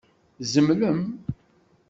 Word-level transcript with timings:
Tzemlem? 0.41 0.99